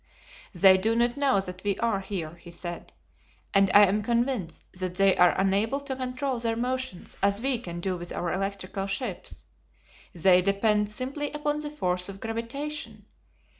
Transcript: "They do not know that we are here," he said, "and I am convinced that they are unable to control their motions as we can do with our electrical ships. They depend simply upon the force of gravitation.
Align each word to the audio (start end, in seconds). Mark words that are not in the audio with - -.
"They 0.53 0.79
do 0.79 0.95
not 0.95 1.15
know 1.15 1.39
that 1.41 1.63
we 1.63 1.77
are 1.77 1.99
here," 1.99 2.33
he 2.37 2.49
said, 2.49 2.91
"and 3.53 3.69
I 3.71 3.85
am 3.85 4.01
convinced 4.01 4.73
that 4.79 4.95
they 4.95 5.15
are 5.15 5.39
unable 5.39 5.79
to 5.81 5.95
control 5.95 6.39
their 6.39 6.55
motions 6.55 7.15
as 7.21 7.39
we 7.39 7.59
can 7.59 7.79
do 7.81 7.97
with 7.97 8.11
our 8.11 8.33
electrical 8.33 8.87
ships. 8.87 9.43
They 10.11 10.41
depend 10.41 10.89
simply 10.91 11.31
upon 11.33 11.59
the 11.59 11.69
force 11.69 12.09
of 12.09 12.19
gravitation. 12.19 13.05